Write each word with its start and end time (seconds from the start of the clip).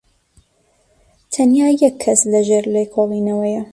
تەنیا 1.33 1.67
یەک 1.83 1.95
کەس 2.03 2.21
لەژێر 2.33 2.65
لێکۆڵینەوەیە. 2.73 3.63